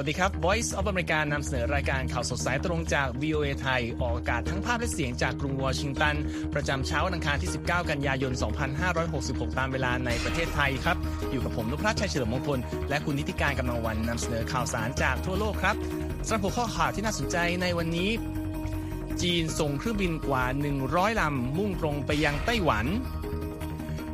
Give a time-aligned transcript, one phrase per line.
[0.00, 6.16] วัสดีครับ Voice of America นำเสนอรายการข่าวสดสายตรงจาก VOA ไทย ออกอากาศทั้งภาพและเสียงจากกรุงวอชิงตัน
[6.54, 8.32] ประจำเช้าวันอังคารที่ 19 กันยายน
[8.94, 10.96] 2566 ตามเวลาในประเทศไทยครับ
[11.30, 15.76] อยู่กับผมนุพรัชชัยเฉลิมมงคล และคุณนิติการกำลังวันนำเสนอข่าวสารจากทั่วโลกครับ
[16.26, 18.10] สำหรับหัวข้อข่าวที่น่าสนใจในวันนี้
[19.22, 20.44] จีนส่งเครื่องบินกว่า
[20.82, 22.86] 100 ลำมุ่งตรงไปยังไต้หวัน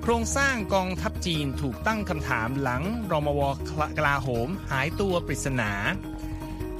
[0.04, 3.40] โครงสร้างกองทัพจีนถูกตั้งคำถามหลังรมว
[3.98, 5.72] กลาโหมหายตัวปริศนา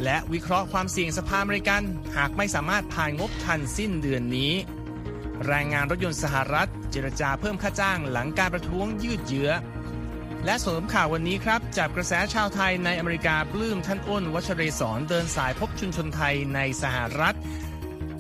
[0.05, 1.83] และวิเคราะห์ความเสี่ยงสภาอเมริกัน
[2.17, 4.53] หากไม่สามารถผ่านงบทันสิ้นเดือนนี้
[5.47, 9.51] แรงงานรถยนต์สหรัฐ เจรจาเพิ่มค่าจ้างหลังการประท้วงยืดเยื้อ
[10.45, 17.37] และเสริมข่าววันนี้ครับจากกระแสชาวไทยในอเมริกาปลื้มท่านอ้นวัชเรศรเดินสายพบชุมชนไทยในสหรัฐ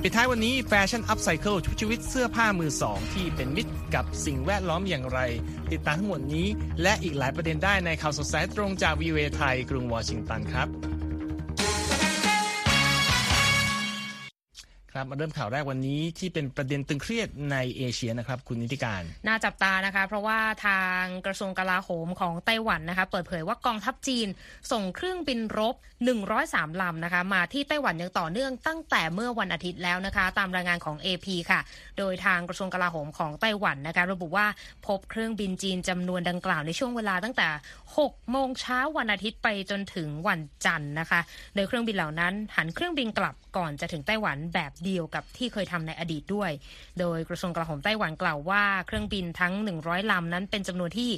[0.05, 5.19] ปิดท้ายวันนี้แฟชั่น upcycle ชุดชีวิตเสื้อผ้ามือสองที่เป็นมิตรกับสิ่งแวดล้อมอย่างไร
[5.73, 6.47] ติดตามทั้งหมดนี้
[6.83, 10.92] และอีกหลายประเด็นได้ในข่าวสดสายตรงจากวีเวไทยกรุงวอชิงตันครับ
[14.97, 24.29] ครับมาเริ่มข่าวแรกวันนี้ที่เป็นประเด็นตึงเครียดในเอเชียนะครับ คุณนิติการ น่าจับตานะคะ เพราะว่าทางกระทรวงกลาโหมของไต้หวันนะคะ เปิดเผยว่ากองทัพจีน
[24.73, 25.75] ส่งเครื่องบินรบ
[26.29, 31.61] 103 ลำนะคะ มาที่ไต้หวันอย่างต่อเนื่องตั้งแต่เมื่อวันอาทิตย์แล้วนะคะ ตามรายงานของ AP ค่ะ
[31.99, 34.47] โดยทางกระทรวงกลาโหมของไต้หวันนะคะ ระบุว่า
[34.87, 37.49] พบเครื่องบินจีนจำนวนดังกล่าวในช่วงเวลาตั้งแต่
[37.91, 41.21] 6 โมงเช้าวันอาทิตย์ไปจนถึงวันจันทร์นะคะ
[41.55, 46.51] โดยเครื่องบินเหล่านั้นหันเครื่องบินกลับก่อนจะถึงไต้หวันแบบเดียวกับที่เคยทำในอดีตด้วย
[47.01, 51.11] โดยกระทรวงกลาโหมไต้หวันกล่าวว่า เครื่องบินทั้ง 100ลำนั้นเป็นจำนวนที่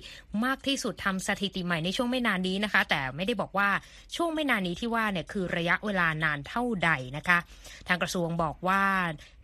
[0.45, 3.69] มากที่สุดทำสถิติใหม่ในช่วงไม่นานนี้นะคะ แต่ไม่ได้บอกว่า
[4.17, 7.39] ช่วงไม่นานนี้ที่ว่าเนี่ยคือระยะเวลานานเท่าใดนะคะ
[7.89, 8.83] ทางกระทรวงบอกว่า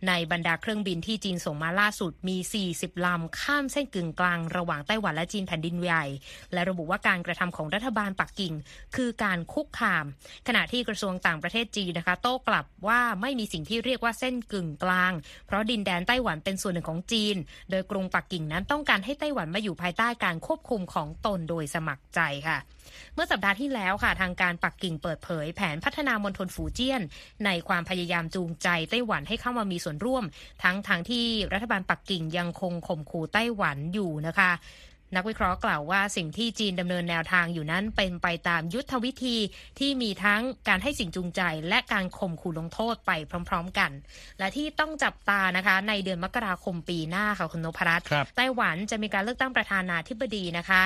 [0.07, 2.37] ในบรรดาเครื่องบินที่จีนส่งมาล่าสุดมี
[2.71, 6.05] 40 ลำ ข้ามเส้นกึ่งกลางระหว่างไต้หวันและจีนแผ่นดินใหญ่
[6.53, 8.53] และระบุว่าการกระทำของรัฐบาลปักกิ่ง
[8.95, 10.05] คือการคุกคาม
[10.47, 15.13] ขณะที่กระทรวงต่างประเทศจีนนะคะ โต้กลับว่าไม่มีสิ่งที่เรียกว่าเส้นกึ่งกลาง
[15.45, 17.35] เพราะดินแดนไต้หวันเป็นส่วนหนึ่งของจีน
[17.71, 22.57] โดยกรุงปักกิ่งนั้นต้องการให้ไต้หวันมาอยู่ภายใต้การควบคุมของตนโดยสมัครใจค่ะ
[23.13, 27.01] เมื่อสัปดาห์ที่แล้วค่ะ ทางการปักกิ่งเปิดเผย แผนพัฒนามณฑลฝูเจี้ยน
[27.45, 30.23] ในความพยายามจูงใจไต้หวันให้เข้ามามีส่วนร่วม
[30.63, 34.51] ทั้งทางที่รัฐบาลปักกิ่งยังคงข่มขู่ไต้หวันอยู่นะคะ
[35.15, 39.37] นักวิเคราะห์กล่าวว่าสิ่งที่จีนดำเนินแนวทางอยู่นั้นเป็นไปตามยุทธวิธี
[39.79, 43.11] ที่มีทั้งการให้สิ่งจูงใจ และการข่มขู่ลงโทษไป
[43.49, 43.91] พร้อม ๆ กัน
[44.39, 48.07] และที่ต้องจับตานะคะ ในเดือนมกราคมปีหน้าค่ะคุณนพรัตน์
[48.37, 50.83] ไต้หวันจะมีการเลือกตั้งประธานาธิบดีนะคะ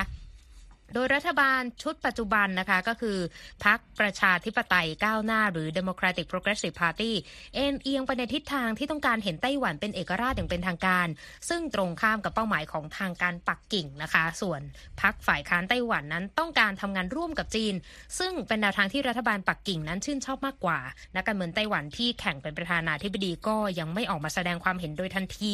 [0.94, 3.18] โดยรัฐบาลชุดปัจจุบันนะคะก็คือ
[3.64, 7.12] พรรคประชาธิปไตยก้าวหน้า หรือ Democratic Progressive Party
[7.54, 11.08] เอ็นเอียงไปในทิศทางที่ต้องการเห็นไต้หวันเป็นเอกราชอย่างเป็นทางการ
[11.48, 14.60] ซึ่งตรงข้ามกับเป้าหมายของทางการปักกิ่งนะคะ ส่วน
[15.00, 17.74] พรรคฝ่ายค้านไต้หวันนั้นต้องการทำงานร่วมกับจีน
[18.18, 20.78] ซึ่งเป็นแนวทางที่รัฐบาลปักกิ่งนั้นชื่นชอบมากกว่า
[21.16, 25.52] นักการเมืองไต้หวันที่แข่งเป็นประธานาธิบดีก็ยังไม่ออกมาแสดงความเห็นโดยทันที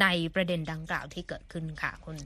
[0.00, 2.16] ในประเด็นดังกล่าวที่เกิดขึ้นค่ะคุณ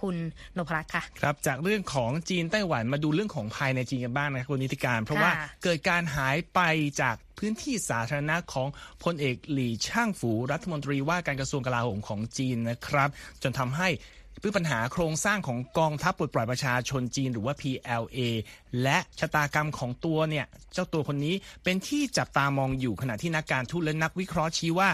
[0.00, 0.16] คุณ
[0.56, 5.30] นพรัตน์ค่ะครับจากเรื่องของจีนไต้หวันมาดูเรื่องของภายในจีนกันบ้างนะครับคุณนิติการ เพราะว่า
[5.64, 6.60] เกิดการหายไป
[7.00, 8.68] จากพื้นที่สาธารณะของ
[9.04, 13.08] พลเอกหลี่ช่างฝูรัฐมนตรีว่าการกระทรวงกลาโหมของจีนนะครับ
[13.42, 13.90] จนทำให้
[14.40, 18.18] เพื่อปัญหาโครงสร้างของกองทัพปลดปล่อยประชาชนจีนหรือว่า PLA
[18.82, 21.34] และชะตากรรมของตัวเนี่ยเจ้าตัวคนนี้
[21.64, 24.90] เป็นที่จับตามองอยู่ขณะที่นักการทูตและนักวิเคราะห์ชี้ว่า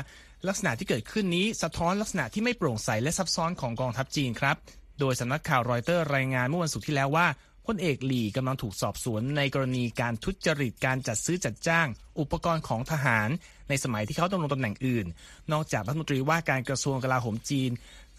[0.49, 4.57] ลักษณะที่เกิดขึ้นนี้สะท้อนลักษณะที่ไม่โปร่งใสและซับซ้อนของกองทัพจีนครับ
[5.05, 7.27] โดยสำนักข่าวรอยเตอร์รายงานเมื่อวันศุกร์ที่แล้วว่า
[7.67, 11.89] พลเอกหลี่กำลังถูกสอบสวนในกรณีการทุจริตการจัดซื้อจัดจ้าง
[12.21, 13.29] อุปกรณ์ของทหาร
[13.69, 15.07] ในสมัยที่เขาดำรงตำแหน่งอื่น
[15.53, 17.71] นอกจากรัฐมนตรีว่าการกระทรวงกลาโหมจีน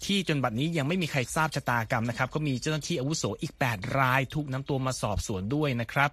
[0.04, 6.10] ที่จนบัดนี้ยังไม่มีใครทราบชะตากรรมนะครับ ก็มีเจ้าหน้าที่อาวุโสอีก 8 รายถูกนำตัวมาสอบสวนด้วยนะครับ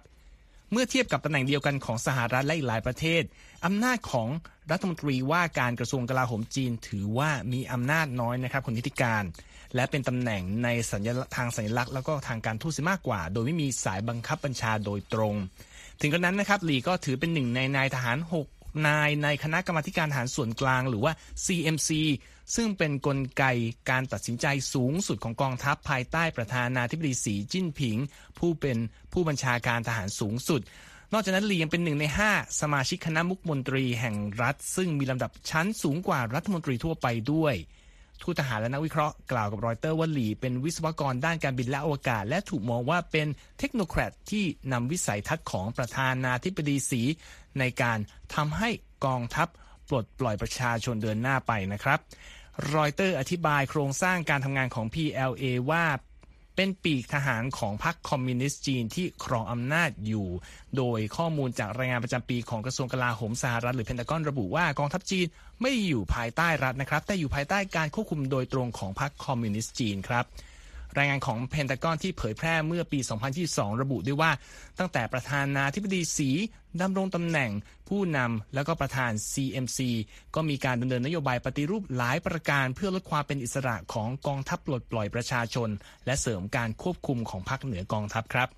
[0.72, 3.22] เมื่อเทียบกับตำแหน่งเดียวกันของสหรัฐและอีกหลายประเทศ
[3.64, 4.28] อำนาจของ
[4.70, 9.22] รัฐมนตรีว่าการกระทรวงกลาโหมจีน ถือว่ามีอำนาจน้อยนะครับคนนิติการ
[9.74, 15.34] และเป็นตำแหน่งในสัญทางสัญลักษณ์แล้วก็ทางการทูตมากกว่า โดยไม่มีสายบังคับบัญชาโดยตรง
[16.00, 18.18] ถึงกระนั้นนะครับหลีก็ถือเป็นหนึ่งในนายทหาร
[18.52, 21.12] 6 นายในคณะกรรมการทหารส่วนกลาง หรือว่า
[21.44, 21.90] CMC
[22.54, 23.44] ซึ่งเป็นนกลไก
[23.90, 27.96] การตัดสินใจสูงสุดของกองทัพภายใต้ประธานาธิบดีสีจิ้นผิง
[28.38, 28.78] ผู้เป็น
[29.12, 30.60] ผู้บัญชาการทหารสูงสุด
[31.12, 37.54] นอกจากนั้นลียังเป็นหนึ่งใน 5 สมาชิกคณะมุขมนตรีแห่งรัฐ ซึ่งมีลำดับชั้นสูงกว่ารัฐมนตรีทั่วไปด้วย
[38.22, 43.26] ทูตทหารและนักวิเคราะห์กล่าวกับรอยเตอร์ว่าลีเป็นวิศวกรด้านการบินและอวกาศ และถูกมองว่าเป็น
[43.58, 47.02] technocrat ที่นำวิสัยทัศน์ของประธานาธิบดีสี
[47.58, 47.98] ในการ
[48.34, 48.70] ทำให้
[49.06, 49.48] กองทัพ
[49.88, 51.98] ปลดปล่อยประชาชนเดินหน้าไปนะครับ
[52.74, 55.84] รอยเตอร์อธิบายโครงสร้างการทำงานของ PLA ว่า
[56.56, 60.26] เป็นปีกทหารของพรรคคอมมิวนิสต์จีนที่ครองอำนาจอยู่
[60.76, 65.26] โดยข้อมูลจากรายงานประจำปีของกระทรวงกลาโหมสหรัฐหรือเพนทากอนระบุว่ากองทัพจีน
[65.60, 70.24] ไม่อยู่ภายใต้รัฐนะครับ แต่อยู่ภายใต้การควบคุมโดยตรงของพรรคคอมมิวนิสต์จีนครับ
[70.98, 72.98] รายงานของเพนทากอนที่เผยแพร่เมื่อปี
[73.40, 74.30] 2022 ระบุด้วยว่า
[74.78, 76.30] ตั้งแต่ประธานาธิบดีสี
[76.80, 77.50] ดำรงตำแหน่ง
[77.88, 79.78] ผู้นำแล้วก็ประธาน CMC
[80.34, 85.68] ก็มีการดำเนินนโยบายปฏิรูปหลายประการเพื่อลดความเป็นอิสระของกองทัพปลดปล่อยประชาชน
[86.06, 88.48] และเสริมการควบคุมของพรรคเหนือกองทัพครับ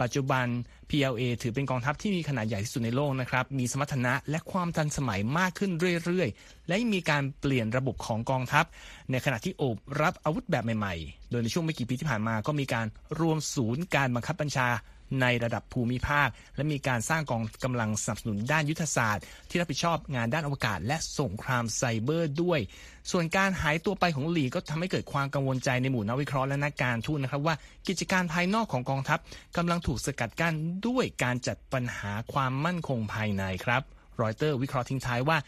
[0.00, 0.46] ปัจจุบัน
[0.90, 5.70] PLA ถือเป็นกองทัพที่มีขนาดใหญ่ที่สุดในโลกนะครับ มีสมรรถนะและความทันสมัยมากขึ้น
[6.04, 8.64] เรื่อยๆ และมีการเปลี่ยนระบบของกองทัพ
[9.10, 12.86] ในขณะที่โอบรับอาวุธแบบใหม่ๆ โดยในช่วงไม่กี่ปีที่ผ่านมาก็มีการ
[13.20, 14.68] รวมศูนย์การบังคับบัญชา
[15.20, 22.60] ในระดับภูมิภาค และมีการสร้างกองกำลังสนับสนุนด้านยุทธศาสตร์ ที่รับผิดชอบงานด้านอวกาศ และสงครามไซเบอร์ด้วย
[23.10, 27.54] ส่วนการหายตัวไปของหลีก็ทำให้เกิดความกังวลใจในหมู่นักวิเคราะห์และนักการทูตนะครับว่า
[27.88, 29.18] กิจการภายนอกของกองทัพ
[29.56, 30.54] กำลังถูกสกัดกั้น
[30.86, 33.82] ด้วยการจัดปัญหาความมั่นคงภายในครับ
[34.22, 35.38] รอยเตอร์วิเคราะห์ทิ้งท้ายว่า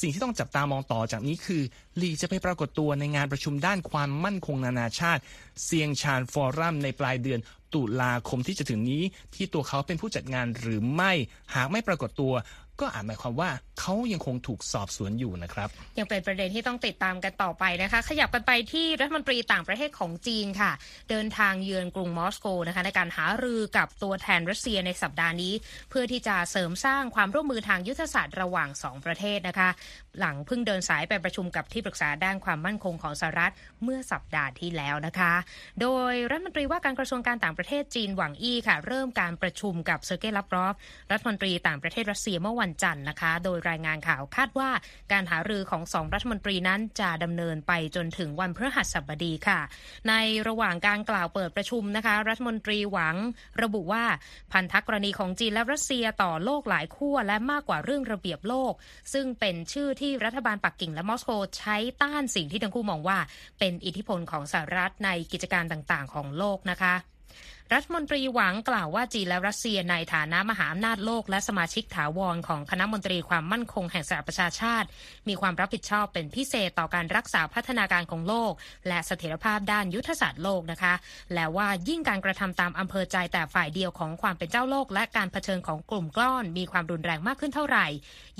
[0.00, 1.62] สิ่งที่ต้องจับตามองต่อจากนี้คือ
[2.00, 5.22] ลีจะไปปรากฏตัวในงานประชุมด้านความมั่นคงนานาชาติ
[5.64, 7.40] เซียงชานฟอรัมในปลายเดือน
[7.76, 9.02] ตุลาคมที่จะถึงนี้
[9.34, 11.12] ที่ตัวเขาเป็นผู้จัดงานหรือไม่
[11.54, 12.32] หากไม่ปรากฏตัว
[12.80, 13.50] ก็อาจหมายความว่า
[13.80, 15.68] เขายังคงถูกสอบสวนอยู่นะครับ
[15.98, 20.72] ยังเป็นประเด็นที่ต้องติดตามกันต่อไปนะคะ ขยับกันไปที่รัฐมนตรีต่างประเทศของจีนค่ะ
[21.10, 25.52] เดินทางเยือนกรุงมอสโกนะคะในการหารือกับตัวแทนรัสเซียในสัปดาห์นี้
[25.90, 29.68] เพื่อที่จะเสริมสร้างความร่วมมือทางยุทธศาสตร์ระหว่าง 2 ประเทศนะคะ
[30.20, 33.52] หลังเพิ่งเดินสายไปประชุมกับที่ปรึกษาด้านความมั่นคงของสหรัฐ
[33.84, 35.32] เมื่อสัปดาห์ที่แล้วนะคะ
[35.80, 40.74] โดยรัฐมนตรีว่าการกระทรวงการต่างประเทศจีนหวังอี้ค่ะ เริ่มการประชุมกับเซอร์เกย์ลับรอฟ
[41.10, 44.70] รัฐมนตรีต่างประเทศรัสเซียเมื่อวันจันทร์นะคะ โดยรายงานข่าวคาดว่า
[45.12, 49.60] การหารือของสองรัฐมนตรีนั้นจะดำเนินไปจนถึงวันพฤหัสบดีค่ะ
[50.08, 50.14] ใน
[50.48, 53.16] ระหว่างการกล่าวเปิดประชุมนะคะ รัฐมนตรีหวัง
[53.62, 54.04] ระบุว่า
[54.52, 58.72] พันธกรณีของจีนและรัสเซียต่อโลกหลายขั้วและมากกว่าเรื่องระเบียบโลก
[59.12, 63.18] ซึ่งเป็นชื่อที่รัฐบาลปักกิ่งและมอสโกใช้ต้านสิ่งที่ทั้งคู่มองว่า
[63.58, 66.94] เป็นอิทธิพลของสหรัฐในกิจการต่างๆ ของโลกนะคะ
[67.74, 74.88] รัฐมนตรีหวังกล่าวว่าจีนและรัสเซียในฐานะมหาอำนาจโลกและสมาชิกถาวรของคณะมนตรีความมั่นคงแห่งสหประชาชาติ
[75.28, 78.52] มีความรับผิดชอบเป็นพิเศษต่อการรักษาพัฒนาการของโลก
[78.88, 80.94] และเสถียรภาพด้านยุทธศาสตร์โลกนะคะ
[81.34, 87.86] และว่ายิ่งการกระทำตามอำเภอใจแต่ฝ่ายเดียวของความเป็นเจ้าโลก และการเผชิญของกลุ่มกล้อน มีความรุนแรงมากขึ้นเท่าไหร่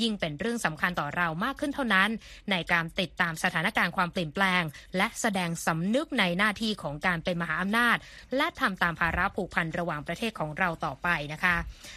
[0.02, 2.10] ยิ่งเป็นเรื่องสำคัญต่อเรามากขึ้นเท่านั้น
[2.50, 4.62] ในการติดตามสถานการณ์ความเปลี่ยนแปลง
[4.96, 7.96] และแสดงสำนึกในหน้าที่ของการเป็นมหาอำนาจ
[8.36, 11.56] และทำตามภารระผูกพันระหว่างประเทศของเราต่อไปนะคะ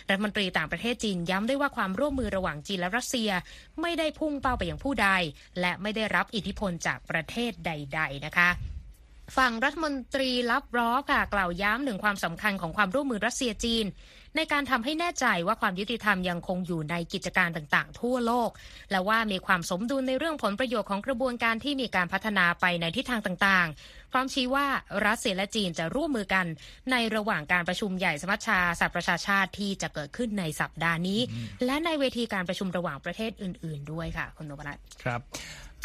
[0.09, 3.29] รัฐมนตรีต่างประเทศจีนย้ำได้ว่าความร่วมมือระหว่างจีนและรัสเซีย
[3.81, 5.09] ไม่ได้พุ่งเป้าไปอย่างผู้ใด
[5.59, 8.49] และไม่ได้รับอิทธิพลจากประเทศใด ๆ นะคะ
[9.37, 13.85] ฝั่งรัฐมนตรีรับร้อค่ะกล่าวย้ำถึงความสำคัญของความร่วมมือรัสเซียจีน
[14.35, 18.49] ในการทำให้แน่ใจว่าความยุติธรรมยังคงอยู่ในกิจการต่างๆ ทั่วโลก
[18.91, 23.67] และว่ามีความสมดุลในเรื่องผลประโยชน์ของกระบวนการที่มีการพัฒนาไปในทิศทางต่าง
[24.13, 24.67] พร้อมชี้ว่า
[25.05, 26.45] รัสเซียและจีนจะร่วมมือกัน
[26.91, 31.19] ในระหว่างการประชุมใหญ่สมัชชาสหประชาชาติที่จะเกิดขึ้นในสัปดาห์นี้
[31.65, 35.21] และในเวทีการประชุมระหว่างประเทศอื่น ๆ ด้วยค่ะคุณนพรัตน์ครับ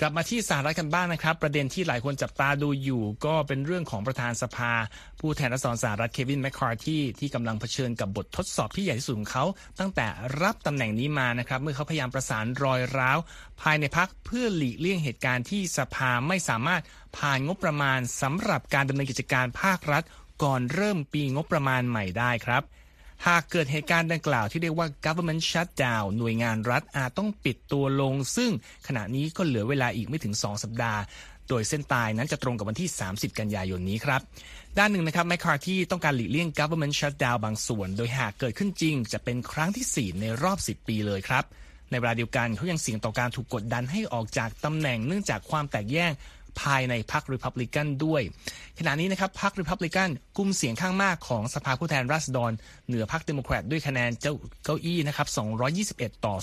[0.00, 4.72] กลับมาที่สหรัฐกันบ้างนะครับ ประเด็นที่หลายคนจับตาดูอยู่ ก็เป็นเรื่องของประธานสภา
[5.20, 9.44] ผู้แทนราษฎรสหรัฐเควินแมคคาร์ธีที่กำลังเผชิญกับบททดสอบที่ใหญ่ที่สุดของเขา
[9.78, 10.06] ตั้งแต่
[10.42, 13.18] รับตำแหน่งนี้มานะครับ เมื่อเขาพยายามประสานรอยร้าว
[13.62, 16.82] ภายในพักเพื่อหลีกเลี่ยงเหตุการณ์ที่สภาไม่สามารถ
[17.16, 20.02] ผ่านงบประมาณสำหรับการดำเนินกิจการภาครัฐ
[20.42, 22.62] ก่อนเริ่มปีงบประมาณใหม่ได้ครับ
[23.26, 28.50] หากเกิดเหตุการณ์ดังกล่าวที่เรียกว่า government shutdown หน่วยงานรัฐอาจต้องปิดตัวลง ซึ่ง
[28.86, 31.00] ขณะนี้ก็เหลือเวลาอีกไม่ถึง 2 สัปดาห์
[31.48, 34.20] โดยเส้นตายนั้นจะตรงกับวันที่ 30 กันยายนนี้ครับ
[34.78, 41.44] ด้านหนึ่งนะครับแมคคาร์ที่ต้องการหลีกเลี่ยง government shutdown บางส่วน โดยหากเกิดขึ้นจริง จะเป็นครั้งที่ 4 ในรอบ 10 ปีเลยครับ
[41.90, 46.12] ในเวลาเดียวกันเขายังเสี่ยงต่อการถูกกดดันให้ออกจากตำแหน่งเนื่องจากความแตกแยก
[46.62, 48.22] ภายในพรรคริพับลิกันด้วย
[48.78, 50.08] ขณะนี้นะครับพรรคริพับลิกัน
[50.38, 52.52] กุมเสียงข้างมากของสภาผู้แทนราษฎร
[52.88, 54.34] เหนือพรรคเดโมแครตด้วยคะแนนเจ้า
[54.64, 55.28] เก้าอี้นะครับ
[56.12, 56.34] 221 ต่อ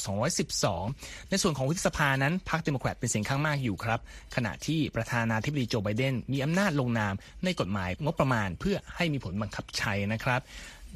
[0.61, 3.99] 212 ในส่วนของวุฒิสภานั้นพรรคเดโมแครตเป็นเสียงข้างมากอยู่ครับ
[4.35, 7.13] ขณะที่ประธานาธิบดีโจไบเดนมีอำนาจลงนาม
[7.43, 10.41] ในกฎหมายงบประมาณเพื่อให้มีผลบังคับใช้นะครับ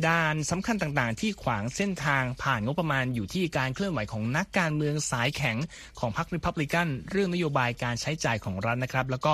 [0.08, 5.58] ด่านสำคัญต่างๆ ที่ขวางเส้นทางผ่านงบประมาณอยู่ที่การเคลื่อนไหวของนักการเมืองสายแข็ง
[6.00, 9.34] ของพรรคริพับลิกันเรื่องนโยบายการใช้จ่ายของรัฐนะครับ แล้วก็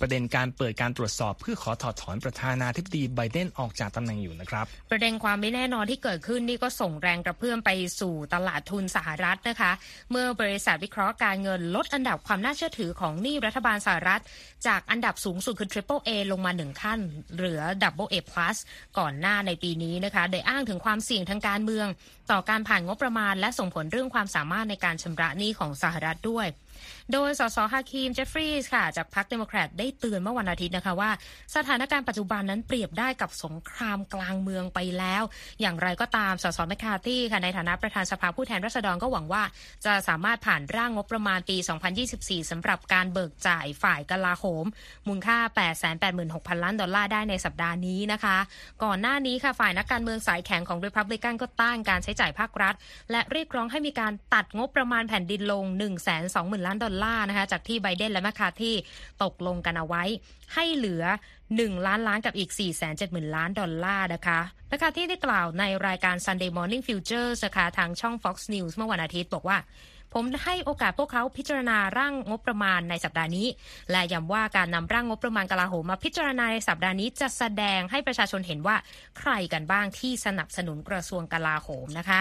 [0.00, 7.70] ประเด็นการเปิดการตรวจสอบเพื่อขอถอดถอนประธานาธิบดีไบเดนออกจากตำแหน่งอยู่นะครับ ประเด็นความไม่แน่นอนที่เกิดขึ้นนี่ก็ส่งแรงกระเพื่อมไป
[8.00, 9.72] สู่ตลาดทุนสหรัฐนะคะ
[10.10, 14.22] เมื่อบริษัทวิเคราะห์การเงินลดอันดับความน่าเชื่อถือของหนี้รัฐบาลสหรัฐ
[14.66, 17.00] จากอันดับสูงสุดคือ Triple A ลงมาหนึ่งขั้น
[17.34, 18.56] เหลือ Double A plus
[18.98, 21.86] ก่อนหน้าในปีนี้นะคะโดยอ้างถึงความเสี่ยงทางการเมือง
[22.30, 26.46] ต่อการผ่านงบประมาณ และส่งผลเรื่องความสามารถในการชำระหนี้ของสหรัฐด้วย
[27.12, 31.10] โดยสสฮาคิมเจฟฟรีย์ค่ะ จากพรรคเดโมแครตได้เตือนเมื่อวันอาทิตย์นะคะว่า
[31.56, 35.22] สถานการณ์ปัจจุบันนั้นเปรียบได้กับสงครามกลางเมืองไปแล้ว
[35.60, 39.42] อย่างไรก็ตามสสแมคคาตี้ค่ะในฐานะประธานสภาผู้แทนราษฎรก็หวังว่า
[39.84, 41.56] จะสามารถผ่านร่างงบประมาณปี
[42.04, 44.64] 2024สำหรับการเบิกจ่ายฝ่ายกลาโหม
[45.08, 45.38] มูลค่า
[46.00, 48.36] 886,000 ล้านดอลลาร์ได้ในสัปดาห์นี้นะคะ
[48.84, 52.74] ก่อนหน้านี้ค่ะฝ่ายนักการเมืองสายแข็งของริพับลิกันก็ต้านการใช้จ่ายภาครัฐ
[53.10, 55.64] และเรียกร้องให้มีการตัดงบประมาณแผ่นดินลง
[56.16, 58.74] 120,000ล้านดอลลาร์นะคะจากที่ไบเดนและแมคคาที่
[59.22, 60.02] ตกลงกันเอาไว้
[60.54, 61.04] ให้เหลือ
[61.46, 68.72] 1 ล้านล้านกับอีก 4 7 0 0 0 0 ล้านดอลลาร์นะคะแมคคาที่ได้กล่าวในรายการ Sunday Morning Futures นะคะทางช่อง Fox News
[68.76, 69.58] เมื่อวันอาทิตย์บอกว่า
[70.14, 73.46] ผมให้โอกาสพวกเขาพิจารณาร่างงบประมาณในสัปดาห์นี้
[73.90, 78.76] และย้ำว่าการนำร่างงบประมาณกลาโหมมาพิจารณาในสัปดาห์นี้จะแสดงให้ประชาชนเห็นว่า
[79.18, 82.20] ใครกันบ้างที่สนับสนุนกระทรวงกลาโหมนะคะ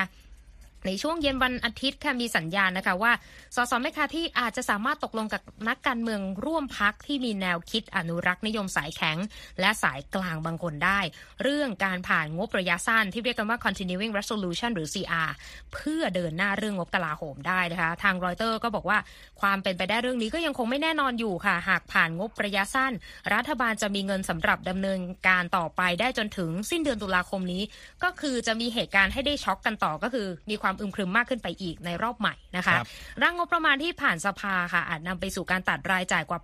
[0.86, 3.12] ในช่วงเย็นวันอาทิตย์ค่ะมีสัญญาณนะคะว่า
[3.56, 9.18] สสแมคคาที่อาจจะสามารถตกลงกับนักการเมืองร่วมพักที่มีแนวคิดอนุรักษ์นิยมสายแข็ง
[9.60, 11.00] และสายกลางบางคนได้
[11.44, 15.30] เรื่องการผ่านงบระยะสั้นที่เรียกกันว่า continuing resolution หรือ CR
[15.74, 18.98] เพื่อเดินหน้าเรื่องงบกลาโหมได้นะคะ ทางรอยเตอร์ก็บอกว่า
[19.42, 22.94] ความเป็นไปได้เรื่องนี้ก็ยังคงไม่แน่นอนอยู่ค่ะ หากผ่านงบระยะสั้น
[23.34, 27.64] รัฐบาลจะมีเงินสำหรับดำเนินการต่อไปได้จนถึงสิ้นเดือนตุลาคมนี้
[28.04, 32.76] ก็คือจะมีเหตุการณ์ให้ได้ช็อกกันต่อก็คือมีความอึมครึมมากขึ้นไปอีกในรอบใหม่นะคะ
[33.22, 36.40] ร่างงบประมาณที่ผ่านสภาค่ะอาจนำไปสู่การตัดรายจ่ายกว่า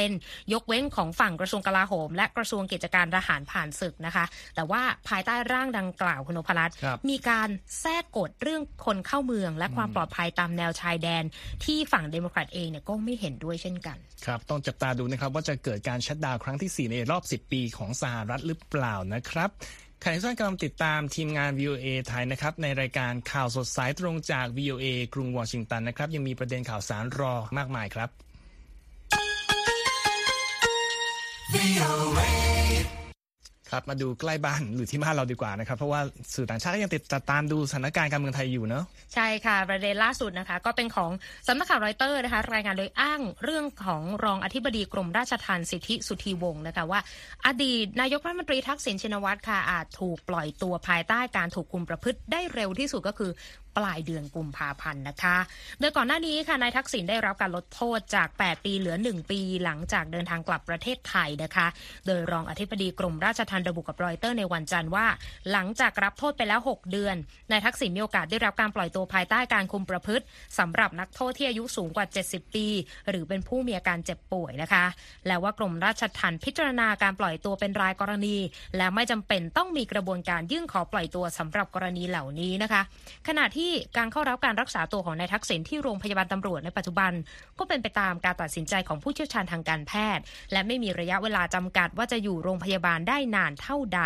[0.00, 6.74] 8%ยกเว้นของฝั่งกระทรวงกลาโหม และกระทรวงกิจการทหารผ่านศึกนะคะ แต่ว่าภายใต้ร่างดังกล่าวคุณนพรัตน์
[7.08, 7.48] มีการ
[7.80, 11.24] แทรกกฎเรื่องคนเข้าเมือง และความปลอดภัยตามแนวชายแดน
[11.64, 19.50] ที่ฝั่งเดโมแครตเองเนี่ยก็ไม่เห็นด้วยเช่นกัน ครับ ต้องจับตาดูนะครับว่าจะเกิดการชัดดาวครั้งที่ 4 ในรอบ 10 ปีของสหรัฐหรือเปล่านะครับ
[20.02, 28.10] ขณะที่ท่านกำลังติดตามทีมงาน VOA ไทยนะครับในรายการข่าวสดสายตรงจาก VOA กรุงวอชิงตันนะครับยังมีประเด็นข่าวสารรอมากมายครับ
[31.54, 32.57] VOA
[33.70, 36.00] ครับมาดูใกล้บ้านหรือที่บ้านเราดีกว่านะครับ เพราะว่า
[36.34, 38.84] สื่อต่างชาติก็ยังติดตามดูสถานการณ์การเมืองไทยอยู่เนาะ
[39.14, 41.10] ใช่ค่ะประเด็นล่าสุดนะคะ ก็เป็นของ
[41.46, 47.00] สำนักข่าวรอยเตอร์นะคะรายงานโดยอ้างเรื่องของรองอธิบดีกรมราชทัณฑ์สิทธิสุธีวงศ์นะคะว่า
[47.46, 53.30] อดีตนายกรัฐมนตรีทักษิณชินวัตรค่ะอาจถูกปล่อยตัวภายใต้การถูกคุมประพฤติได้เร็วที่สุดก็คือ
[53.76, 55.36] ปลายเดือนกุมภาพันธ์นะคะ
[55.80, 61.66] โดยก่อนหน้านี้ค่ะนายทักษิณได้รับการลดโทษจาก 8 ปีเหลือ 1 ปีหลังจากเดินทางกลับประเทศไทยนะคะ
[62.06, 65.06] โดยรองอธิบดีกรมราชทัณฑ์ระบุกับรอยเตอร์ในวันจันทร์ว่า
[65.52, 67.16] หลังจากรับโทษไปแล้ว 6 เดือน
[67.50, 70.24] นายทักษิณมีโอกาสได้รับการปล่อยตัวภายใต้การคุมประพฤติ
[70.58, 72.66] สำหรับนักโทษที่อายุสูงกว่า 70 ปี
[73.08, 74.84] หรือเป็นผู้มีอาการเจ็บป่วยนะคะ
[75.26, 78.36] แล้วว่ากรมราชทัณฑ์พิจารณาการปล่อยตัวเป็นรายกรณี
[78.76, 82.82] และไม่จำเป็นต้องมีกระบวนการยื่นขอปล่อยตัวสำหรับกรณีเหล่านี้นะคะ
[83.28, 83.57] ขณะที่
[83.96, 87.12] การเข้ารับการรักษาตัวของนายทักษิณที่โรงพยาบาลตำรวจในปัจจุบัน
[87.58, 94.02] ก็เป็นไปตามการตัดสินใจของผู้เชี่ยวชาญทางการแพทย์ และไม่มีระยะเวลาจำกัดว่าจะอยู่โรงพยาบาลได้นานเท่าใด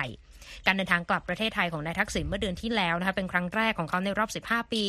[0.67, 4.83] การเดินทางกลับประเทศไทยของนายทักษิณเมื่อเดือนที่แล้วนะคะเป็นครั้งแรกของเขาในรอบ 15 ปี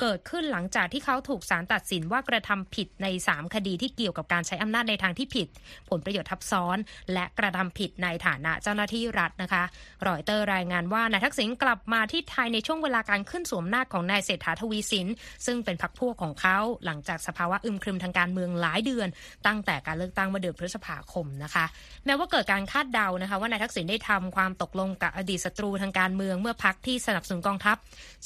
[0.00, 5.48] เกิดขึ้นหลังจากที่เขาถูกศาลตัดสินว่ากระทำผิดใน 3 คดีที่เกี่ยวกับการใช้อำนาจในทางที่ผิด
[5.90, 6.76] ผลประโยชน์ทับซ้อน
[7.12, 9.62] และกระทำผิดในฐานะเจ้าหน้าที่รัฐนะคะ
[10.06, 15.06] รอยเตอร์รายงานว่านายทักษิณกลับมาที่ไทยในช่วงเวลาการขึ้นสวมหน้าของนายเศรษฐาทวีสิน
[15.46, 19.08] ซึ่งเป็นพรรคพวกของเขาหลังจากสภาวะอึมครึมทางการเมืองหลายเดือน
[19.46, 21.64] ตั้งแต่การเลือกตั้งเมื่อเดือนพฤษภาคมนะคะ
[22.06, 27.76] แม้ว่าเกิดการคาดเดานะคะว่านายทักษิณได้ทำความตกลงกับอดีตศัตรูทางการเมืองเมื่อพักที่สนับสนุนกองทัพ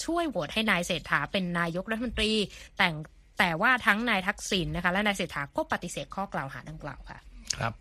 [0.04, 2.32] ช่วยโหวตให้นายเศรษฐาเป็นนายกรัฐมนตรี
[2.78, 2.94] แต่ง
[3.38, 7.18] แต่ว่าทั้งนายทักษิณนะคะและนายเศรษฐาก็ปฏิเสธข้อกล่าวหาดังกล่าวค่ะ
[7.60, 7.72] ครับ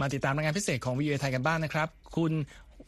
[0.00, 2.32] มาติดตามรายงานพิเศษของวิวไทยกันบ้างนะครับ คุณ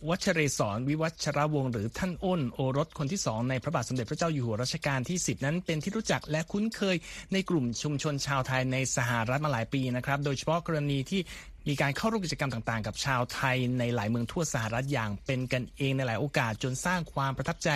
[0.08, 6.96] วัชเรศรวิวัชรวงศ์หรือท่านอ้นโอรสคนที่สองในพระบาทสมเด็จพระเจ้าอยู่หัวรัชกาลที่ 10 นั้นเป็นที่รู้จักและคุ้นเคย
[7.32, 11.20] ในกลุ่มชุมชนชาวไทยในสหรัฐมาหลายปีนะครับ โดยเฉพาะกรณีที่
[11.68, 17.68] มีการเข้าร่วมกิจกรรมต่างๆ กับชาวไทยในหลายเมืองทั่วสหรัฐอย่างเป็นกันเองในหลายโอกาสจนสร้างความประทับใจ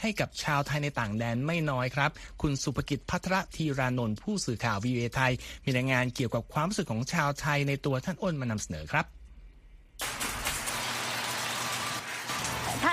[0.00, 2.10] ให้กับชาวไทยในต่างแดนไม่น้อยครับ
[2.42, 5.32] คุณสุภกิจพัทรธีรานนท์ผู้สื่อข่าววีเอไทย
[5.64, 9.06] มีรายงานเกี่ยวกับความรู้สึกของชาวไทยในตัวท่านอ้นมานำเสนอครับ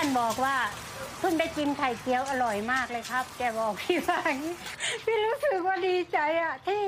[0.04, 0.56] ท่านบอกว่า
[1.18, 4.54] เพิ่งได้กินไข่เจียวอร่อยมากเลยครับ แกบอกพี่ว่าอย่างนี้
[5.04, 6.82] พี่รู้สึกว่าดีใจอะที่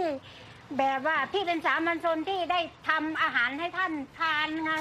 [0.78, 4.73] แบบว่าพี่เป็นสามัญชนที่ได้ทำอาหารให้ท่านทานไง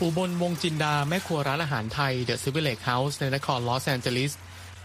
[0.00, 4.32] อุบลวงจินดาแม่ครัวร้านอาหารไทย The Silver Lake House ในนครลอสแอนเจลิส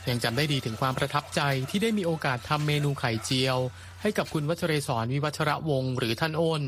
[0.09, 3.57] ยังจำได้ดีถึงความประทับใจที่ได้มีโอกาสทำเมนูไข่เจียว
[4.01, 6.63] ให้กับคุณวัชเรศรวิวัชระวงศ์หรือท่านอ้น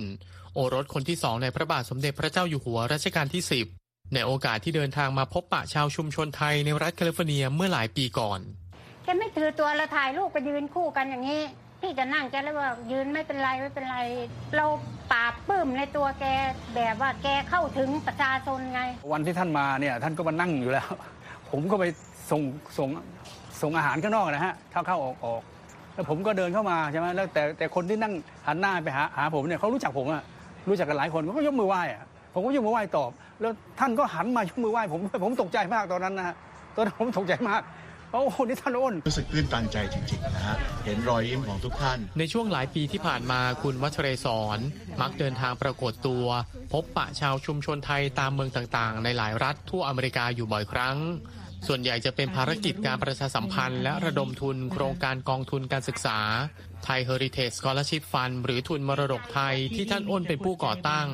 [0.54, 8.40] โอรสคนที่สองในพระบาทสมเด็จพระเจ้าอยู่หัวรัชกาลที่10 ในโอกาสที่เดินทางมาพบปะชาวชุมชนไทยในรัฐแคลิฟอร์เนียเมื่อหลายปีก่อน
[9.04, 11.42] แกไม่ถือตัวเราถ่ายรูปไปยืนคู่กันอย่างนี้
[11.82, 13.98] พี่จะนั่งแกแล้วว่ายืนไม่เป็นไรไม่เป็นไร
[14.56, 14.66] เรา
[15.12, 16.26] ปราบปลื้มในตัวแก
[16.76, 18.82] แบบว่าแกเข้าถึงประชาชนไง
[19.14, 20.88] วันที่ท่านมาเนี่ยท่านก็มานั่งอยู่แล้ว
[21.50, 21.86] ผมก็ไป
[22.32, 22.42] ส่ง
[22.78, 22.90] ส่ง
[23.62, 25.42] ส่งอาหารข้างนอกนะฮะเข้าเข้าออกออก
[25.94, 28.14] แล้วผมก็เดินเข้ามาใช่ไหมแล้วแต่แต่คนที่นั่ง
[28.48, 30.24] หันหน้าไปหาหาผมเนี่ยเขารู้จักผมอะ
[30.70, 33.12] รู้จักกันหลายคนเขาก็ยกมือไหว้อะผมก็ยกมือไหว้ตอบ
[33.44, 36.36] แล้วท่านก็หันมายกมือไหว้ผมด้วยผมตกใจมากตอนนั้นนะฮะ
[36.76, 37.62] ตอนนั้นผมตกใจมาก
[38.12, 44.60] โอ้โหนี่ท่านอ้นรู้สึกตื้นตันใจจริงๆนะฮะเห็นรอยยิ้มของทุกท่าน ในช่วงหลายปีที่ผ่านมาคุณวัชเรศร
[45.02, 46.26] มักเดินทางปรากฏตัว
[46.72, 50.98] พบปะชาวชุมชนไทยตามเมืองต่างๆ ในหลายรัฐทั่วอเมริกาอยู่บ่อยครั้ง
[51.68, 56.20] ส่วนใหญ่จะเป็นภารกิจการประชาสัมพันธ์ และระดมทุนโครงการกองทุนการศึกษา
[56.84, 61.08] ไทย Heritage Scholarship Fund หรือทุนมรดกไทยที่ท่านอ้นเป็นผู้ก่อตั้ง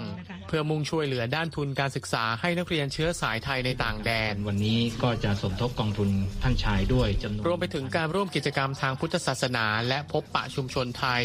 [0.52, 6.10] เพื่อมุ่งช่วยเหลือด้านทุนการศึกษาให้นักเรียนเชื้อสายไทยในต่างแดน วันนี้ก็จะสมทบกองทุน
[6.44, 11.24] ท่านชายด้วยจำนวนรวมไปถึงการร่วมกิจกรรมทางพุทธศาสนา และพบปะชุมชนไทย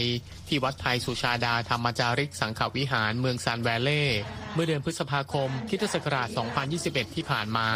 [0.49, 4.05] ที่วัดไทยสุชาดาธรรมจาริกสังขวิหารเมืองซานแวลเล่
[4.55, 6.29] เมื่อเดือนพฤษภาคมคริสตศักราช
[6.73, 7.69] 2021 ที่ผ่านมา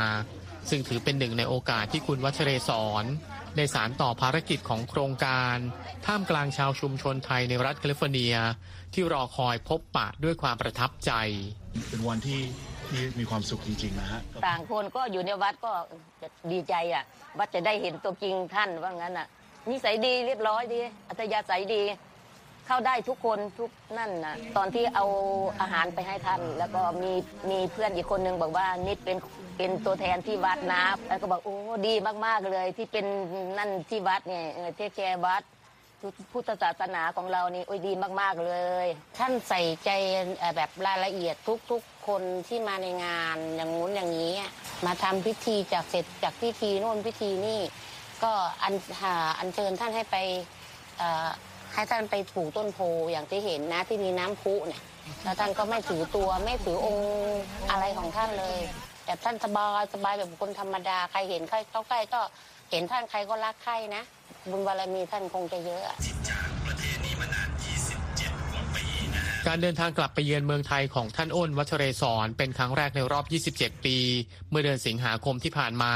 [0.70, 2.70] ซึ่งถือเป็นหนึ่งในโอกาสที่คุณวัชเรศ
[3.02, 3.04] ร
[3.56, 5.56] ได้สารต่อภารกิจของโครงการ
[6.06, 8.34] ท่ามกลางชาวชุมชนไทยในรัฐแคลิฟอร์เนีย
[8.94, 11.12] ที่รอคอยพบปะด้วยความประทับใจ
[11.88, 12.40] เป็นวันที่
[12.88, 15.72] ที่มีความสุขจริงๆนะฮะต่างคนก็อยู่ในวัดก็
[16.20, 17.04] จะดีใจอะ
[17.36, 19.26] ว่าจะได้เห็นตัวจริงท่านว่างั้นอะ
[19.70, 21.82] นิสัยดีเรียบร้อยดีอัธยาศัยดี
[22.66, 25.04] เข้าได้ทุกคนทุกนั่นนะตอนที่เอา
[25.60, 27.12] อาหารไปให้ท่าน แล้วก็มี
[27.50, 29.18] มีเพื่อนอีกคนนึงบอกว่านิดเป็น
[29.56, 31.94] เป็นตัวแทนที่วัดนะแล้วก็บอกโอ้ดี
[32.26, 33.06] มากๆเลยที่เป็น
[33.58, 35.42] นั่นที่วัดเนี่ยเออเทคแคร์วัด
[36.32, 38.52] พุทธศาสนาของเรานี่โอ้ยดีมาก ๆ เล
[38.84, 38.86] ย
[39.18, 39.90] ท่านใส่ใจ
[40.56, 41.36] แบบรายละเอียด
[41.70, 44.32] ทุกๆ คนที่มาในงานอย่างงู้นอย่างนี้
[44.86, 47.60] มาทำพิธีจากเสร็จจากพิธีโน่นพิธีนี่
[48.22, 48.32] ก็
[48.62, 50.16] อันหาอันเชิญท่านให้ไป
[51.74, 52.78] ให้ท่านไปปลูต้นโพ
[53.10, 54.82] อย่างที่เห็นนะที่มีน้ำพุเนี่ย
[55.22, 57.06] แล้วท่านก็ไม่ถือตัวไม่ถือองค์
[57.70, 58.58] อะไรของท่านเลย
[59.04, 62.20] แต่ท่านสบายสบายแบบคนธรรมดาใครเห็นใครเข้าใกล้ก็
[62.70, 64.02] เห็นท่านใครก็รักใครนะ
[64.50, 65.96] บุญบารมีท่านคงจะเยอะอะ
[69.46, 73.24] การเดินทางกลับไปเยือนเมืองไทยของท่านอ้นวัชเรศรเป็นครั้งแรกในรอบ
[73.56, 73.96] 27 ปี
[74.50, 75.94] เมื่อเดือนสิงหาคมที่ผ่านมา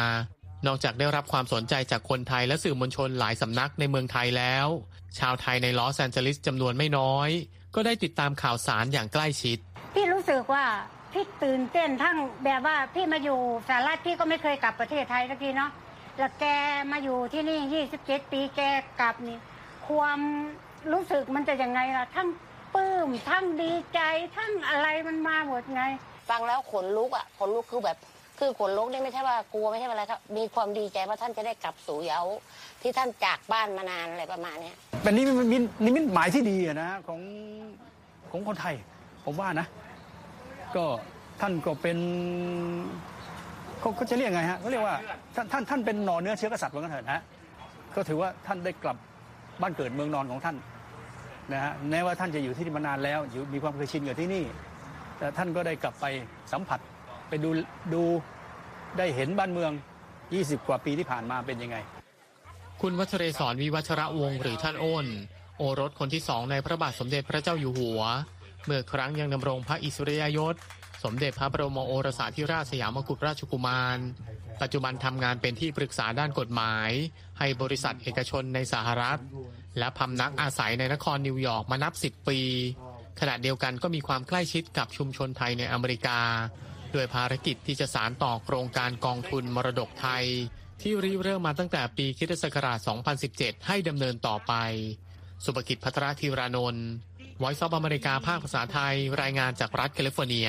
[0.66, 4.66] นอกจากได้รับความสนใจจากคนไทยและสื่อมวลชนหลายสำนักในเมืองไทยแล้ว
[5.18, 7.28] ชาวไทยในลอสแอนเจลิสจำนวนไม่น้อย
[7.74, 9.58] ก็ได้ติดตามข่าวสารอย่างใกล้ชิด
[9.94, 10.64] พี่รู้สึกว่า
[11.12, 15.70] พี่ตื่นเต้นทั้งแบบว่าพี่มาอยู่สหรัฐพี่ก็ไม่เคยกลับประเทศไทยสักทีเนาะ
[16.18, 16.44] แล้วแก
[16.92, 18.60] มาอยู่ที่นี่ 27 ปีแก
[19.00, 19.38] กลับนี่
[19.88, 20.20] ความ
[20.92, 22.28] รู้สึกมันจะยังไงล่ะ ทั้ง
[22.74, 24.00] ปลื้ม ทั้งดีใจ
[24.36, 25.82] ทั้งอะไรมันมาหมดไง
[26.30, 27.96] ฟังแล้วขนลุกอะ ขนลุกคือแบบ
[28.38, 32.36] คือขนลุกนี่ไม่ใช่ว่ากลัวไม่ใช่อะไรครับ มีความดีใจว่าท่านจะได้กลับสู่เยาว์
[32.82, 35.22] ที่ท่านจากบ้านมานานอะไรประมาณเนี้ยเป็นนิ
[35.52, 37.20] มิตนิมิตหมายที่ดีอะนะของ
[38.30, 38.74] ของคนไทย
[39.24, 39.66] ผมว่านะ
[40.76, 40.84] ก็
[41.40, 41.98] ท่านก็เป็น
[43.82, 44.96] เขาเขาจะเรียกไงฮะเขาเรียกว่า
[45.34, 47.22] ท่านท่านท่านเป็นหน่อเนื้อเชื้อกษัตริย์เหมือนกันเถอะนะฮะ
[47.96, 48.96] ก็ถือว่าท่านได้กลับ
[49.62, 50.56] บ้านเกิดเมืองนอนของท่าน
[51.52, 54.44] นะฮะแม้ว่าท่านจะอยู่ที่นี่มานานแล้วอยู่มีความเคยชินกับที่นี่
[55.18, 56.06] แต่ท่านก็ได้กลับไป
[56.52, 56.80] สัมผัส
[57.28, 57.50] ไปดู
[57.94, 58.02] ดู
[58.98, 59.72] ได้เห็นบ้านเมือง
[60.20, 61.76] 20 กว่าปีที่ผ่านมาเป็นยังไง
[62.80, 65.06] คุณวัชเรศรวิวัชระวงศ์หรือท่านโอ้น
[65.58, 68.02] โอรสคนที่สองในพระบาทสมเด็จพระเจ้าอยู่หัว
[68.64, 70.54] เมื่อครั้งยังดำรงพระอิสริยยศ
[71.02, 73.98] สมเด็จพระบรมโอรสาธิราชสยามกุฎราชกุมาร
[74.62, 76.90] ปัจจุบันทำงานเป็นที่ปรึกษาด้านกฎหมาย
[77.38, 79.20] ให้บริษัทเอกชนในสหรัฐ
[79.78, 82.40] และพำนักอาศัยในนครนิวยอร์กมานับ 10 ปี
[83.20, 86.20] ขณะเดียวกันก็มีความใกล้ชิดกับชุมชนไทยในอเมริกา
[86.94, 90.24] ด้วยภารกิจที่จะสารต่อโครงการกองทุนมรดกไทย
[90.82, 92.78] ที่ริเริ่มมาตั้งแต่ปีคริสตศักราช
[93.22, 94.52] 2017 ให้ดำเนินต่อไป
[95.44, 96.86] สุภกิจพัทรธีรานนท์
[97.42, 100.48] Voice of อเมริกาภาคภาษาไทย รายงานจากรัฐแคลิฟอร์เนีย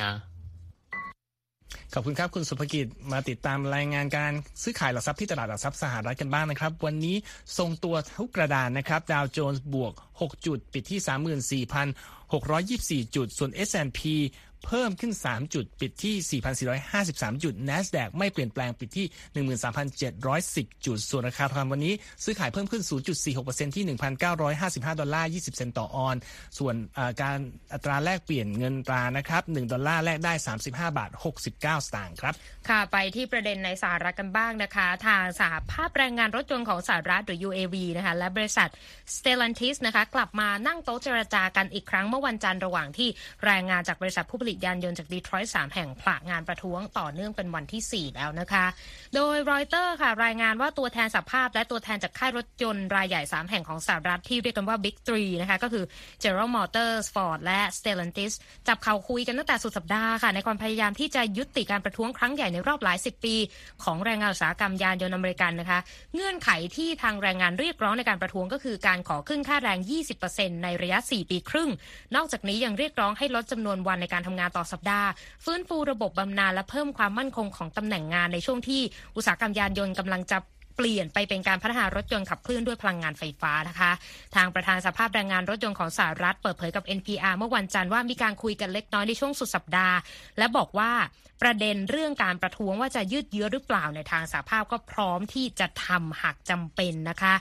[1.93, 4.31] ขอบคุณครับ คุณสุภกิจมาติดตามรายงานการ
[4.63, 7.15] ซื้อขายหลักทรัพย์ที่ตลาดหลักทรัพย์สหรัฐกันบ้างนะครับ วันนี้
[7.57, 10.99] ทรงตัวทุกกระดานนะครับ ดาวโจนส์บวก 6 จุด ปิดที่
[13.07, 14.01] 34,624 จุด ส่วน S&P
[14.65, 16.41] เพิ่มขึ้น 3 จุดปิดที่
[16.81, 19.05] 4,453 จุด NASDAQ ไม่เปลี่ยนแปลงปิดที่
[20.15, 22.83] 13,710 จุด ส่วนราคาทองคำวันนี้ซื้อขายเพิ่มขึ้น
[23.29, 23.85] 0.46%ที่
[24.41, 26.15] 1,955 ดอลลาร์ 20 เซนต์ต่อออน
[26.59, 26.75] ส่วน
[27.21, 27.37] การ
[27.73, 32.33] อัตราแลกเปลี่ยนเงินตรานะครับ 1 ดอลลาร์แลกได้ 35 บาท 69 สตางค์ครับ
[32.69, 38.69] ค่ะ ไปที่ประเด็นในสหรัฐกันบ้างนะคะ ทางสหภาพแรงงานรถยนต์ของสหรัฐหรือ UAV นะคะและบริษัท
[39.15, 43.09] Stellantis นะคะกลับมานั่งโต๊ะเจรจากันอีกครั้งเมื่อวันจันทร์ระหว่างที่
[43.45, 48.65] แรงงานจากบริษัทผู้ผลิตยานยนต์จากดีทรอยต์3แห่งผละงานประท้วงต่อเนื่องเป็นวันที่ 4 แล้วนะคะ
[49.15, 55.85] โดยรอยเตอร์ค่ะรายงานว่าตัวแทนสหภาพ และตัวแทนจากค่ายรถยนต์รายใหญ่ 3 แห่งของสหรัฐที่เรียกกันว่า Big 3นะคะก็คือ
[56.23, 58.33] General Motors Ford และ Stellantis
[58.67, 63.35] จับเข่าคุยกันตั้งแต่สุดสัปดาห์ค่ะ ในความพยายามที่จะยุติการประท้วงครั้งใหญ่ในรอบหลายสิบปี
[63.83, 65.79] ของแรงงานอุตสาหกรรมยานยนต์อเมริกันนะคะ
[66.15, 69.79] เงื่อนไขที่ทางแรงงานเรียกร้องในการประท้วงก็คือการขอขึ้นค่าแรง
[70.21, 71.69] 20%ในระยะ 4 ปีครึ่ง
[72.15, 75.07] นอกจากนี้ยังเรียกร้องให้ลดจำนวนวันในการทำงานต่อสัปดาห์
[75.45, 78.81] ฟื้นฟูระบบบำนาญและเพิ่มความมั่นคงของตำแหน่งงานในช่วงที่
[79.15, 80.37] อุตสาหกรรมยานยนต์กำลังจะ
[80.75, 83.91] เปลี่ยนไปเป็นการพัฒนารถยนต์ขับเคลื่อนด้วยพลังงานไฟฟ้านะคะ
[84.35, 89.97] ทางประธานสภาพแรงงานรถยนต์ของสหรัฐเปิดเผยกับ NPR เมื่อวันจันทร์ว่ามีการคุยกันเล็กน้อยในช่วงสุดสัปดาห์
[90.37, 90.91] และบอกว่า
[91.41, 97.33] ประเด็นเรื่องการประท้วงว่าจะยืดเยื้อหรือเปล่าในทางสาภาพก็พร้อมที่จะทำหากจำเป็นนะคะ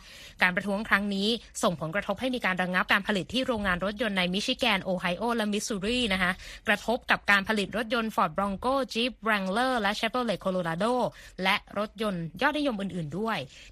[0.42, 1.28] การประท้วงครั้งนี้
[1.62, 6.32] ส่งผลกระทบให้มีการระงงับการผลิตที่โรงงานรถยนต์ในมิชิแกนโอไฮโอและมิสซูรีนะคะ
[6.68, 10.94] กระทบกับการผลิตรถยนต์ Ford Bronco Jeep Wrangler และ Chevrolet Colorado
[11.42, 13.21] และรถยนต์ยอดนิยมอื่นๆด้วย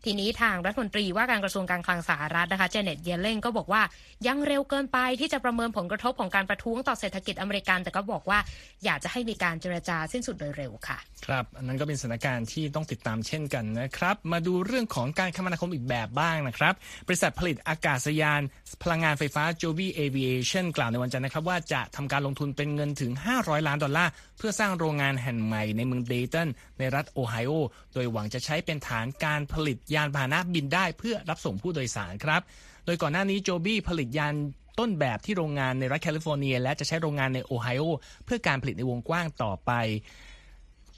[0.05, 3.83] ทีนี้ทางรัฐมนตรีว่าการกระทรวงการคลังสหรัฐนะคะเจเน็ตเยเลนก็บอกว่า
[4.27, 8.39] ยังเร็วเกินไปที่จะประเมินผลกระทบของการประท้วงต่อเศรษฐกิจอเมริกัน แต่ก็บอกว่า
[8.85, 16.75] อยากจะให้มีการเจรจาสิ้นสุดโดยเร็วค่ะ ครับ อันนั้นก็เป็นสถานการณ์ที่ต้องติดตามเช่นกันนะครับ มาดูเรื่องของการคมนาคมอีกแบบบ้างนะครับ
[17.07, 18.41] บริษัทผลิตอากาศยาน
[18.83, 26.49] พลังงานไฟฟ้า Joby Aviation กล่าวในวันจันทร์นะครับว่าจะทำการลงทุนเป็นเงินถึง 500 ล้านดอลลาร์ เพื่อสร้างโรงงานแห่งใหม่ในเมืองเดตัน
[26.79, 27.53] ในรัฐโอไฮโอ
[27.95, 32.43] โดยหวังจะใช้เป็นฐานการผลิตยานพาหนะบินได้เพื่อรับส่งผู้โดยสารครับ
[32.87, 34.35] โดยก่อนหน้านี้ Joby ผลิตยาน
[34.79, 37.85] ต้นแบบที่โรงงานในรัฐแคลิฟอร์เนีย และจะใช้โรงงานในโอไฮโอ
[38.25, 39.73] เพื่อการผลิตในวงกว้างต่อไป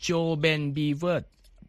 [0.03, 1.25] โจเบนบีเวิร์ด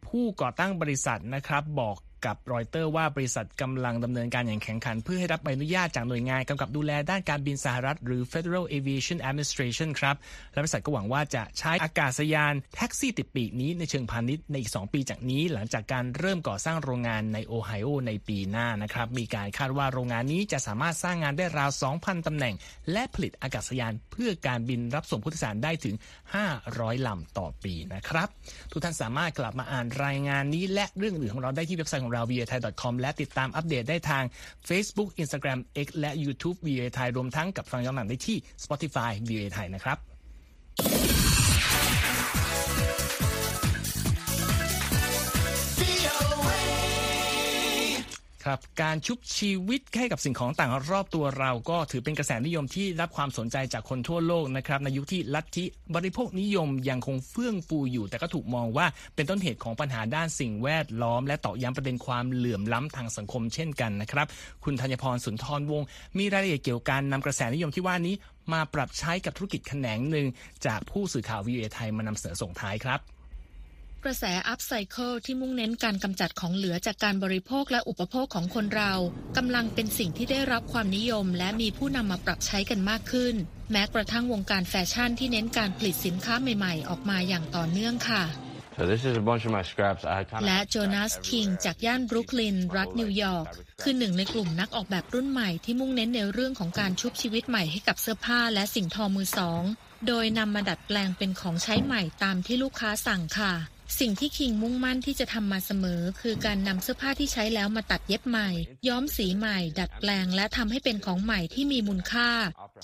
[0.07, 10.15] ผู้ก่อตั้งบริษัทนะครับบอก กับรอยเตอร์ว่าบริษัทกำลังดำเนินการอย่างแข็งขัน เพื่อให้รับใบอนุญาตจากหน่วยงานกำกับดูแลด้านการบินสหรัฐ หรือ Federal Aviation Administration ครับ
[10.51, 22.55] และบริษัทก็หวังว่าจะใช้อากาศยานแท็กซี่ติดปีกนี้ในเชิงพาณิชย์ในอีก 2 ปีจากนี้ หลังจากการเริ่มก่อสร้างโรงงานในโอไฮโอในปีหน้านะครับมีการคาดว่าโรงงานนี้จะสามารถสร้างงานได้ราว 2,000ตำแหน่ง
[22.91, 25.95] และผลิตอากาศยานเพื่อการบินรับส่งผู้โดยสารได้ถึง
[26.51, 28.27] 500ลำต่อปีนะครับ
[28.71, 34.23] ทุกท่านสามารถกลับมาอ่านรายงานนี้และเรื่องอื่นของเราได้ที่เว็บไซต์ของเรา v i t h a i c o m และติดตามอัปเดตได้ทาง
[34.69, 40.12] Facebook Instagram X และ YouTube viaThai รวมทั้งกับฟังย้อนหลังได้ที่ Spotify viaThai นะครับ
[48.45, 64.27] ครับการชุบชีวิตให้กับสิ่งของต่างรอบตัวเรา ก็ถือเป็นกระแสนิยมที่รับความสนใจจากคนทั่วโลกนะครับในยุคที่ลัทธิบริโภคนิยมยังคงเฟื่องฟูอยู่ แต่ก็ถูกมองว่าเป็นต้นเหตุของปัญหาด้านสิ่งแวดล้อม และต่อย้ำประเด็นความเหลื่อมล้ำทางสังคมเช่นกันนะครับ
[64.63, 68.15] คุณธัญพรสุนทรวงศ์มีรายละเอียดเกี่ยวกับการนำกระแสนิยมที่ว่านี้
[68.53, 70.27] มาปรับใช้กับธุรกิจแขนงหนึ่ง
[70.65, 73.22] จากผู้สื่อข่าววีเอไทยมานำเสนอส่งท้ายครับ
[74.05, 78.93] กระแสอัพไซเคิลที่มุ่งเน้นการกำจัดของเหลือจากการบริโภคและอุปโภคของคนเรา
[79.37, 83.35] กำลังเป็นสิ่งที่ได้รับความนิยม และมีผู้นำมาปรับใช้กันมากขึ้น
[83.71, 88.23] แม้กระทั่งวงการแฟชั่นที่เน้นการผลิตสินค้าใหม่ๆ ออกมาอย่างต่อเนื่องค่ะ
[88.77, 90.03] So this is a bunch of my scraps.
[90.17, 93.47] I kind of และโจนาสคิงจากย่านบรุกลิน รัฐนิวยอร์ก
[93.81, 99.63] คือหนึ่งในกลุ่มนักออกแบบรุ่นใหม่ที่มุ่งเน้นในเรื่องของการชุบชีวิตใหม่ให้กับเสื้อผ้าและสิ่งทอมือสอง
[100.07, 103.53] โดยนำมาดัดแปลงเป็นของใช้ใหม่ตามที่ลูกค้าสั่งค่ะ
[103.99, 108.49] สิ่งที่คิงมุ่งมั่นที่จะทำมาเสมอ คือการนำเสื้อผ้าที่ใช้แล้วมาตัดเย็บใหม่
[108.87, 112.29] ย้อมสีใหม่ ดัดแปลง และทำให้เป็นของใหม่ที่มีมูลค่า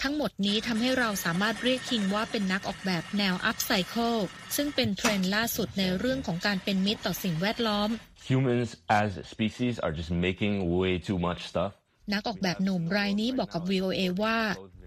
[0.02, 4.16] ทั้งหมดนี้ทำให้เราสามารถเรียกคิงว่าเป็นนักออกแบบแนวอัพไซเคิล
[4.56, 7.90] ซึ่งเป็นเทรนด์ล่าสุดในเรื่องของการเป็นมิตรต่อสิ่งแวดล้อม
[8.30, 8.70] Humans
[9.02, 11.72] as species are just making way too much stuff
[12.14, 14.38] นักออกแบบหนุ่มรายนี้บอกกับ VOA ว่า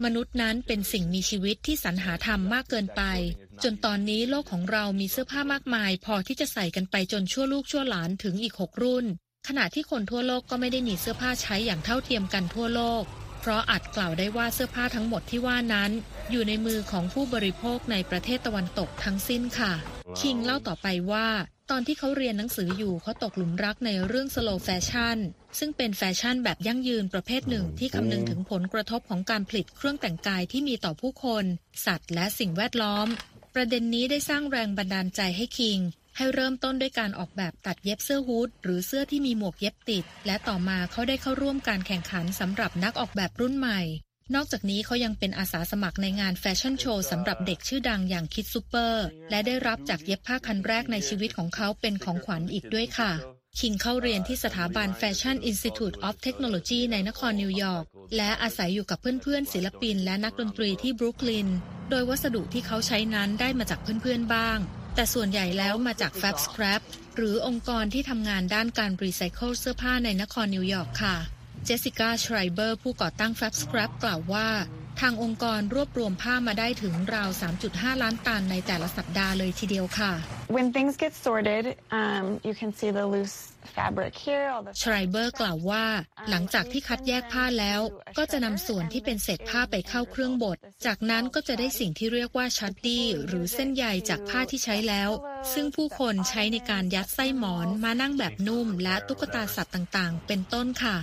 [0.04, 3.02] มนุษย์นั้นเป็นสิ่งมีชีวิตที่สรรหาธรรมมากเกินไป
[3.62, 9.04] จนตอนนี้โลกของเรามีเสื้อผ้ามากมาย พอที่จะใส่กันไปจนชั่วลูกชั่วหลานถึงอีกหกรุ่น
[9.48, 13.02] ขณะที่คนทั่วโลกก็ไม่ได้มีเสื้อผ้าใช้อย่างเท่าเทียมกันทั่วโลก
[13.40, 15.90] เพราะอาจกล่าวได้ว่าเสื้อผ้าทั้งหมดที่ว่านั้น
[16.30, 19.72] อยู่ในมือของผู้บริโภคในประเทศตะวันตกทั้งสิ้นค่ะ
[20.20, 21.28] คิงเล่าต่อไปว่า
[21.70, 25.18] ตอนที่เขาเรียนหนังสืออยู่เขาตกหลุมรักในเรื่อง slow fashion
[25.58, 31.44] ซึ่งเป็นแฟชั่นแบบยั่งยืนประเภทหนึ่งที่คำนึงถึงผลกระทบของการผลิตเครื่องแต่งกายที่มีต่อผู้คน
[31.86, 33.06] สัตว์และสิ่งแวดล้อม
[33.54, 35.78] ประเด็นนี้ได้สร้างแรงบันดาลใจให้คิง
[36.16, 43.80] ให้เริ่มต้นด้วยการออกแบบตัดเย็บเสื้อฮูดหรือเสื้อที่มีหมวกเย็บติด และต่อมาเขาได้เข้าร่วมการแข่งขันสำหรับนักออกแบบรุ่นใหม่
[44.34, 53.12] นอกจากนี้เขายังเป็นอาสาสมัครในงานแฟชั่นโชว์สำหรับเด็กชื่อดังอย่าง KidSuper และได้รับจักรเย็บผ้าคันแรกในชีวิตของเขาเป็นของขวัญอีกด้วยค่ะ
[53.60, 57.84] คิงเข้าเรียนที่สถาบัน Fashion Institute of Technology ในนครนิวยอร์ก
[58.16, 61.48] และอาศัยอยู่กับเพื่อนๆ ศิลปินและนักดนตรีที่บรูคลิน
[61.90, 64.58] โดยวัสดุที่เขาใช้นั้นได้มาจากเพื่อนๆบ้าง
[64.94, 66.80] แต่ส่วนใหญ่แล้วมาจาก Fab Scrap
[67.16, 71.16] หรือองค์กรที่ทำงานด้านการรีไซเคิลเสื้อผ้าในนครนิวยอร์กค่ะ
[71.64, 74.48] เจสสิก้าชไรเบอร์ผู้ก่อตั้ง Fab Scrap กล่าวว่า
[75.00, 77.30] ทางองค์กรรวบรวมผ้ามาได้ถึงราว
[77.66, 80.12] 3.5 ล้านตันในแต่ละสัปดาห์เลยทีเดียวค่ะ
[80.56, 81.64] When things get sorted,
[82.00, 83.36] um, you can see the loose
[83.76, 84.44] fabric here.
[84.54, 85.84] All the ชไรเบอร์กล่าวว่า
[86.30, 87.80] หลังจากที่คัดแยกผ้าแล้ว
[88.18, 95.10] ก็จะนำส่วนที่เป็นเศษผ้าไปเข้าเครื่องบด จากนั้นก็จะได้สิ่งที่เรียกว่าชัดดี้หรือเส้นใยจากผ้าที่ใช้แล้ว
[95.52, 100.96] ซึ่งผู้คนใช้ในการยัดไส้หมอน มานั่งแบบนุ่ม และตุ๊กตาสัตว์ต่างๆ เป็นต้นค่ะ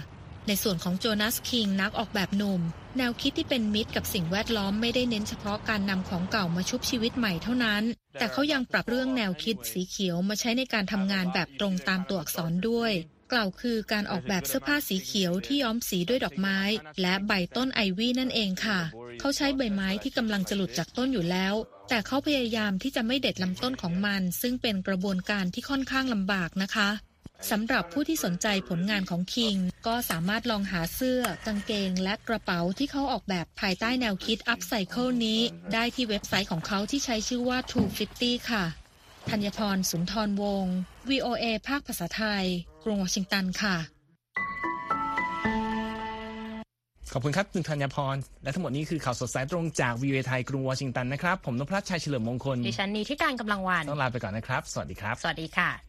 [0.50, 2.62] ในส่วนของโจนาสคิงนักออกแบบหนุ่ม
[2.98, 7.84] แนวคิดที่เป็นมิตรกับสิ่งแวดล้อมไม่ได้เน้นเฉพาะการนำของเก่ามาชุบชีวิตใหม่เท่านั้น
[8.20, 12.94] แต่เขายังปรับเรื่องแนวคิดสีเขียวมาใช้ในการทำงานแบบตรงตามตัวอักษรด้วย
[13.32, 16.60] กล่าวคือการออกแบบเสื้อผ้าสีเขียวที่ย้อมสีด้วยดอกไม้
[17.02, 18.80] และใบต้นไอวี่นั่นเองค่ะ
[19.20, 21.54] เขาใช้ใบไม้ที่กำลังจะหลุดจากต้นอยู่แล้ว
[21.90, 26.90] แต่เขาพยายามที่จะไม่เด็ดลำต้นของมัน ซึ่งเป็นกระบวนการที่ค่อนข้างลำบากนะคะ
[27.52, 29.56] สำหรับผู้ที่สนใจผลงานของคิง
[29.88, 35.40] ก็สามารถลองหาเสื้อ กางเกง และกระเป๋าที่เขาออกแบบภายใต้แนวคิด Upcycle นี้
[35.74, 37.58] ได้ที่เว็บไซต์ของเขาที่ใช้ชื่อว่า
[38.06, 38.66] 250ค่ะ
[39.30, 40.76] ธัญพรสุนทรวงศ์
[41.10, 42.46] VOA ภาคภาษาไทย
[42.84, 43.76] กรุงวอชิงตันค่ะ
[47.14, 55.89] ขอบคุณครับคุณธัญพร และทั้งหมดนี้คือข่าวสดสายตรงจากวีเอไทยกรุงวอชิงตันนะครับ ผมนพรัชชัยเฉลิมมงคล ดิฉันนีที่การกำลังวัน ต้องลาไปก่อนนะครับ สวัสดีครับ สวัสดีค่ะ